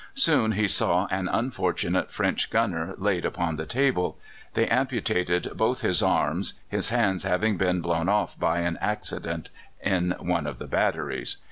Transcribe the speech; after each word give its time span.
Soon 0.15 0.53
he 0.53 0.67
saw 0.67 1.05
an 1.11 1.27
unfortunate 1.27 2.09
French 2.09 2.49
gunner 2.49 2.95
laid 2.97 3.23
upon 3.23 3.57
the 3.57 3.67
table. 3.67 4.17
They 4.55 4.65
amputated 4.65 5.49
both 5.55 5.81
his 5.81 6.01
arms, 6.01 6.55
his 6.67 6.89
hands 6.89 7.21
having 7.21 7.55
been 7.57 7.81
blown 7.81 8.09
off 8.09 8.39
by 8.39 8.61
an 8.61 8.79
accident 8.81 9.51
in 9.79 10.15
one 10.17 10.47
of 10.47 10.57
the 10.57 10.65
batteries. 10.65 11.37